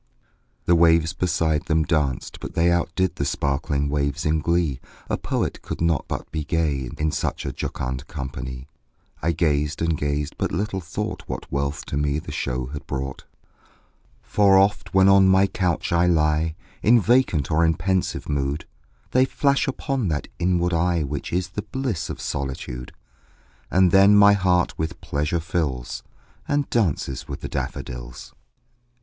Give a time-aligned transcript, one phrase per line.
[0.65, 4.81] The waves beside them danced; but they Outdid the sparkling waves in glee;
[5.11, 8.67] A poet could not but be gay, In such a jocund company;
[9.21, 13.25] I gazed and gazed but little thought What wealth to me the show had brought:
[14.23, 18.65] For oft, when on my couch I lie In vacant or in pensive mood,
[19.11, 22.91] They flash upon that inward eye Which is the bliss of solitude;
[23.69, 26.01] And then my heart with pleasure fills,
[26.47, 28.33] And dances with the daffodils.